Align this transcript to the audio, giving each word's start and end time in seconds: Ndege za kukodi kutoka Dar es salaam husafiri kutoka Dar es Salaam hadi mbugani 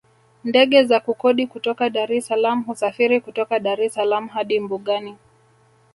Ndege 0.43 0.83
za 0.83 0.99
kukodi 0.99 1.47
kutoka 1.47 1.89
Dar 1.89 2.11
es 2.17 2.27
salaam 2.27 2.63
husafiri 2.67 3.17
kutoka 3.21 3.59
Dar 3.59 3.81
es 3.81 3.93
Salaam 3.93 4.27
hadi 4.27 4.59
mbugani 4.59 5.17